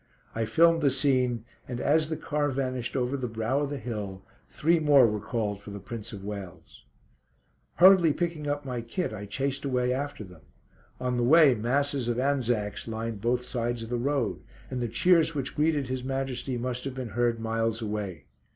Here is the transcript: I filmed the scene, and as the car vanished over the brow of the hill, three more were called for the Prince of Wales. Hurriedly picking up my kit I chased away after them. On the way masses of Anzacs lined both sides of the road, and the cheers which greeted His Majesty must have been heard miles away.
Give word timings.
I 0.33 0.45
filmed 0.45 0.81
the 0.81 0.89
scene, 0.89 1.45
and 1.67 1.79
as 1.79 2.09
the 2.09 2.17
car 2.17 2.49
vanished 2.49 2.95
over 2.95 3.15
the 3.15 3.27
brow 3.27 3.59
of 3.59 3.69
the 3.69 3.77
hill, 3.77 4.23
three 4.49 4.79
more 4.79 5.05
were 5.05 5.19
called 5.21 5.61
for 5.61 5.69
the 5.69 5.79
Prince 5.79 6.11
of 6.11 6.23
Wales. 6.23 6.85
Hurriedly 7.75 8.11
picking 8.13 8.47
up 8.47 8.65
my 8.65 8.81
kit 8.81 9.13
I 9.13 9.27
chased 9.27 9.63
away 9.63 9.93
after 9.93 10.23
them. 10.23 10.41
On 10.99 11.17
the 11.17 11.23
way 11.23 11.53
masses 11.53 12.07
of 12.07 12.17
Anzacs 12.17 12.87
lined 12.87 13.21
both 13.21 13.43
sides 13.43 13.83
of 13.83 13.89
the 13.91 13.97
road, 13.99 14.39
and 14.71 14.81
the 14.81 14.87
cheers 14.87 15.35
which 15.35 15.55
greeted 15.55 15.85
His 15.87 16.03
Majesty 16.03 16.57
must 16.57 16.83
have 16.85 16.95
been 16.95 17.09
heard 17.09 17.39
miles 17.39 17.79
away. 17.79 18.25